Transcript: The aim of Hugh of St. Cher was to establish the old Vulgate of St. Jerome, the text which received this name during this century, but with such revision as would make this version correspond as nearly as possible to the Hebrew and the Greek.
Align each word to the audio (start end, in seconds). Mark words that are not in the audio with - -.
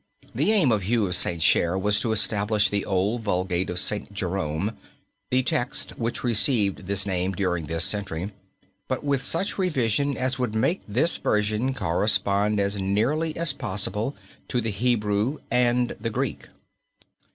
The 0.33 0.51
aim 0.51 0.71
of 0.71 0.81
Hugh 0.81 1.05
of 1.05 1.13
St. 1.13 1.43
Cher 1.43 1.77
was 1.77 1.99
to 1.99 2.11
establish 2.11 2.69
the 2.69 2.85
old 2.85 3.21
Vulgate 3.21 3.69
of 3.69 3.77
St. 3.77 4.11
Jerome, 4.11 4.75
the 5.29 5.43
text 5.43 5.91
which 5.95 6.23
received 6.23 6.87
this 6.87 7.05
name 7.05 7.33
during 7.33 7.67
this 7.67 7.83
century, 7.85 8.31
but 8.87 9.03
with 9.03 9.21
such 9.23 9.59
revision 9.59 10.17
as 10.17 10.39
would 10.39 10.55
make 10.55 10.81
this 10.87 11.17
version 11.17 11.75
correspond 11.75 12.59
as 12.59 12.81
nearly 12.81 13.37
as 13.37 13.53
possible 13.53 14.15
to 14.47 14.59
the 14.59 14.71
Hebrew 14.71 15.37
and 15.51 15.95
the 15.99 16.09
Greek. 16.09 16.47